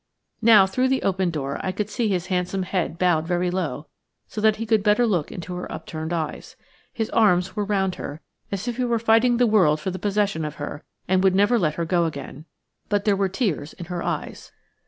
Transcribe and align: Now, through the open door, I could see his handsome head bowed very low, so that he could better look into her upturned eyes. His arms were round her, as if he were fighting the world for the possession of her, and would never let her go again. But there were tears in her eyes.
Now, 0.41 0.65
through 0.65 0.87
the 0.87 1.03
open 1.03 1.29
door, 1.29 1.59
I 1.63 1.71
could 1.71 1.87
see 1.87 2.07
his 2.09 2.25
handsome 2.25 2.63
head 2.63 2.97
bowed 2.97 3.27
very 3.27 3.51
low, 3.51 3.85
so 4.27 4.41
that 4.41 4.55
he 4.55 4.65
could 4.65 4.81
better 4.81 5.05
look 5.05 5.31
into 5.31 5.53
her 5.53 5.71
upturned 5.71 6.11
eyes. 6.11 6.55
His 6.91 7.11
arms 7.11 7.55
were 7.55 7.63
round 7.65 7.93
her, 8.01 8.19
as 8.51 8.67
if 8.67 8.77
he 8.77 8.83
were 8.85 8.97
fighting 8.97 9.37
the 9.37 9.45
world 9.45 9.79
for 9.79 9.91
the 9.91 9.99
possession 9.99 10.43
of 10.43 10.55
her, 10.55 10.83
and 11.07 11.23
would 11.23 11.35
never 11.35 11.59
let 11.59 11.75
her 11.75 11.85
go 11.85 12.05
again. 12.05 12.45
But 12.89 13.05
there 13.05 13.15
were 13.15 13.29
tears 13.29 13.73
in 13.73 13.85
her 13.93 14.01
eyes. 14.01 14.51